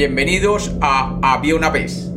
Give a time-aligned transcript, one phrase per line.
[0.00, 2.10] Bienvenidos a Había una vez.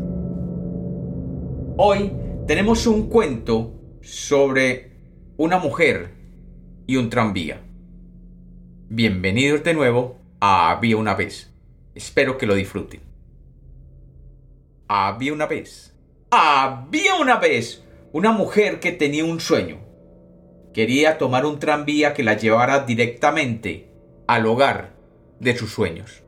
[1.76, 2.14] Hoy
[2.48, 4.94] tenemos un cuento sobre
[5.36, 6.14] una mujer
[6.88, 7.60] y un tranvía.
[8.88, 11.52] Bienvenidos de nuevo a Había una vez.
[11.94, 13.02] Espero que lo disfruten.
[14.88, 15.94] Había una vez.
[16.32, 19.80] Había una vez una mujer que tenía un sueño.
[20.74, 23.90] Quería tomar un tranvía que la llevara directamente
[24.26, 24.94] al hogar
[25.42, 26.23] de sus sueños.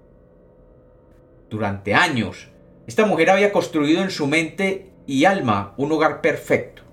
[1.50, 2.50] Durante años,
[2.88, 6.84] esta mujer había construido en su mente y alma un hogar perfecto,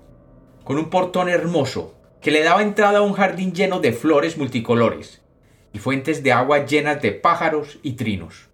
[0.63, 5.21] con un portón hermoso que le daba entrada a un jardín lleno de flores multicolores
[5.73, 8.49] y fuentes de agua llenas de pájaros y trinos.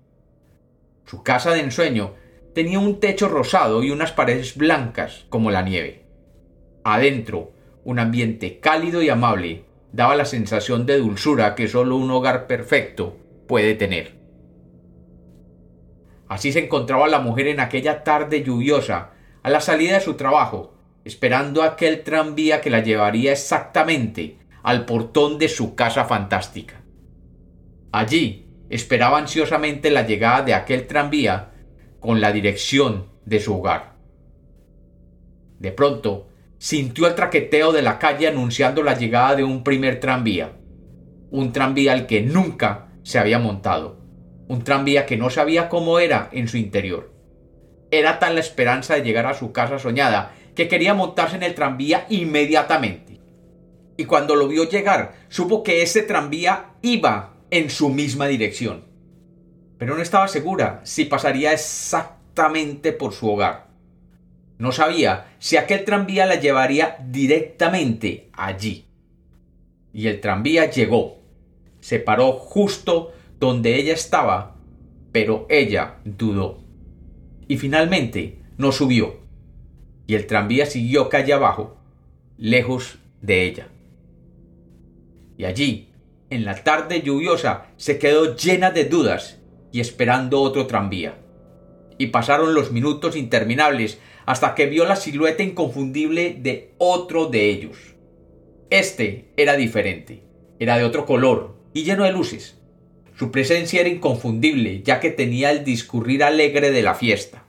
[1.05, 2.13] Su casa de ensueño
[2.53, 6.05] tenía un techo rosado y unas paredes blancas como la nieve.
[6.83, 7.51] Adentro,
[7.83, 13.17] un ambiente cálido y amable daba la sensación de dulzura que solo un hogar perfecto
[13.47, 14.18] puede tener.
[16.29, 20.75] Así se encontraba la mujer en aquella tarde lluviosa, a la salida de su trabajo,
[21.03, 26.83] esperando aquel tranvía que la llevaría exactamente al portón de su casa fantástica.
[27.91, 31.51] Allí esperaba ansiosamente la llegada de aquel tranvía
[31.99, 33.95] con la dirección de su hogar.
[35.57, 40.53] De pronto, sintió el traqueteo de la calle anunciando la llegada de un primer tranvía,
[41.31, 43.98] un tranvía al que nunca se había montado
[44.49, 47.13] un tranvía que no sabía cómo era en su interior.
[47.91, 51.53] Era tal la esperanza de llegar a su casa soñada que quería montarse en el
[51.53, 53.19] tranvía inmediatamente.
[53.95, 58.85] Y cuando lo vio llegar, supo que ese tranvía iba en su misma dirección.
[59.77, 63.67] Pero no estaba segura si pasaría exactamente por su hogar.
[64.57, 68.87] No sabía si aquel tranvía la llevaría directamente allí.
[69.93, 71.19] Y el tranvía llegó.
[71.81, 74.57] Se paró justo donde ella estaba,
[75.11, 76.63] pero ella dudó.
[77.47, 79.19] Y finalmente no subió,
[80.05, 81.77] y el tranvía siguió calle abajo,
[82.37, 83.67] lejos de ella.
[85.37, 85.89] Y allí,
[86.29, 89.39] en la tarde lluviosa, se quedó llena de dudas
[89.71, 91.17] y esperando otro tranvía.
[91.97, 97.77] Y pasaron los minutos interminables hasta que vio la silueta inconfundible de otro de ellos.
[98.69, 100.23] Este era diferente,
[100.59, 102.58] era de otro color y lleno de luces.
[103.19, 107.43] Su presencia era inconfundible, ya que tenía el discurrir alegre de la fiesta.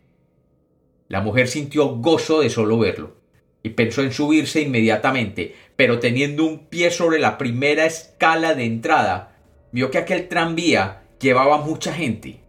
[1.06, 3.18] La mujer sintió gozo de solo verlo,
[3.62, 9.38] y pensó en subirse inmediatamente, pero teniendo un pie sobre la primera escala de entrada,
[9.70, 12.40] vio que aquel tranvía llevaba mucha gente,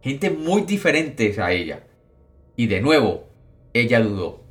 [0.00, 1.84] gente muy diferente a ella.
[2.56, 3.28] Y de nuevo,
[3.74, 4.44] ella dudó.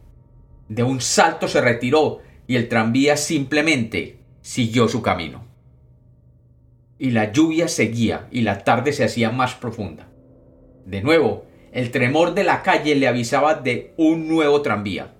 [0.69, 5.50] De un salto se retiró y el tranvía simplemente siguió su camino
[7.01, 10.07] y la lluvia seguía y la tarde se hacía más profunda.
[10.85, 15.11] De nuevo, el tremor de la calle le avisaba de un nuevo tranvía,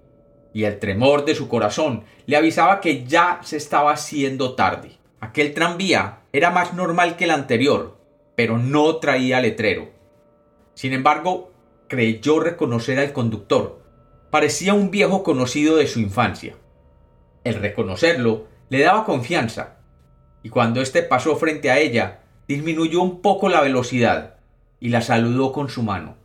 [0.54, 4.92] y el tremor de su corazón le avisaba que ya se estaba haciendo tarde.
[5.22, 7.98] Aquel tranvía era más normal que el anterior,
[8.36, 9.90] pero no traía letrero.
[10.76, 11.52] Sin embargo,
[11.88, 13.82] creyó reconocer al conductor.
[14.30, 16.54] Parecía un viejo conocido de su infancia.
[17.44, 19.81] El reconocerlo le daba confianza
[20.44, 24.36] y cuando éste pasó frente a ella, disminuyó un poco la velocidad
[24.80, 26.16] y la saludó con su mano.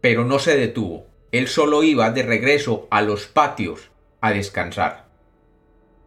[0.00, 3.90] Pero no se detuvo, él solo iba de regreso a los patios
[4.20, 5.06] a descansar.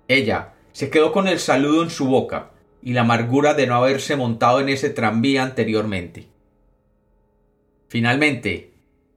[0.08, 2.52] Ella se quedó con el saludo en su boca
[2.82, 6.28] y la amargura de no haberse montado en ese tranvía anteriormente.
[7.90, 8.74] Finalmente,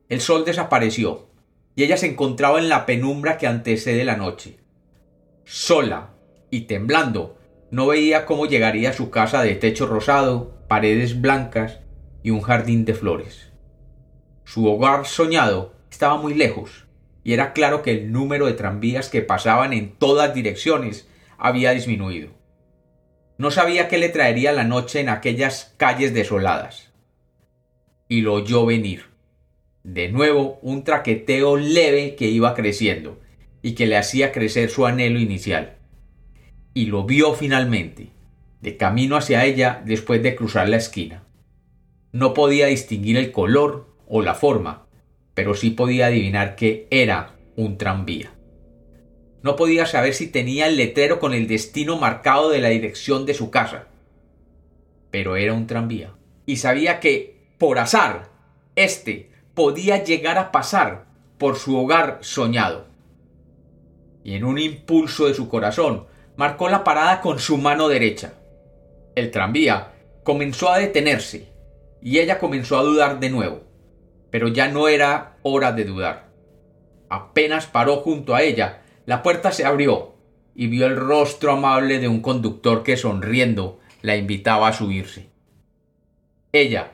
[0.08, 1.28] el sol desapareció
[1.76, 4.58] y ella se encontraba en la penumbra que antecede la noche.
[5.44, 6.10] Sola
[6.50, 7.38] y temblando,
[7.70, 11.78] no veía cómo llegaría a su casa de techo rosado, paredes blancas
[12.22, 13.52] y un jardín de flores.
[14.44, 16.86] Su hogar soñado estaba muy lejos,
[17.22, 21.08] y era claro que el número de tranvías que pasaban en todas direcciones
[21.38, 22.30] había disminuido.
[23.38, 26.92] No sabía qué le traería la noche en aquellas calles desoladas.
[28.08, 29.06] Y lo oyó venir.
[29.84, 33.20] De nuevo un traqueteo leve que iba creciendo
[33.62, 35.79] y que le hacía crecer su anhelo inicial
[36.74, 38.10] y lo vio finalmente,
[38.60, 41.24] de camino hacia ella después de cruzar la esquina.
[42.12, 44.86] No podía distinguir el color o la forma,
[45.34, 48.32] pero sí podía adivinar que era un tranvía.
[49.42, 53.34] No podía saber si tenía el letrero con el destino marcado de la dirección de
[53.34, 53.86] su casa,
[55.10, 56.12] pero era un tranvía.
[56.46, 58.28] Y sabía que, por azar,
[58.76, 61.06] éste podía llegar a pasar
[61.38, 62.88] por su hogar soñado.
[64.22, 66.06] Y en un impulso de su corazón
[66.40, 68.32] marcó la parada con su mano derecha.
[69.14, 69.92] El tranvía
[70.24, 71.52] comenzó a detenerse
[72.00, 73.60] y ella comenzó a dudar de nuevo.
[74.30, 76.30] Pero ya no era hora de dudar.
[77.10, 80.14] Apenas paró junto a ella, la puerta se abrió
[80.54, 85.28] y vio el rostro amable de un conductor que sonriendo la invitaba a subirse.
[86.52, 86.92] Ella,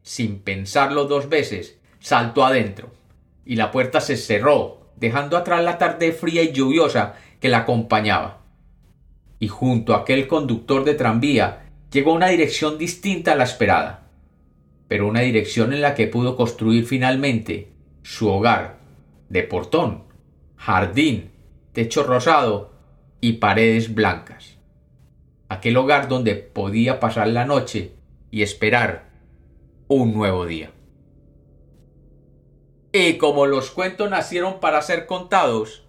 [0.00, 2.94] sin pensarlo dos veces, saltó adentro,
[3.44, 8.45] y la puerta se cerró, dejando atrás la tarde fría y lluviosa que la acompañaba.
[9.38, 14.08] Y junto a aquel conductor de tranvía llegó a una dirección distinta a la esperada,
[14.88, 17.72] pero una dirección en la que pudo construir finalmente
[18.02, 18.78] su hogar,
[19.28, 20.04] de portón,
[20.56, 21.32] jardín,
[21.72, 22.72] techo rosado
[23.20, 24.56] y paredes blancas.
[25.48, 27.92] Aquel hogar donde podía pasar la noche
[28.30, 29.10] y esperar
[29.88, 30.70] un nuevo día.
[32.92, 35.84] Y como los cuentos nacieron para ser contados,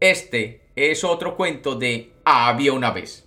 [0.00, 3.23] este es otro cuento de Había una vez.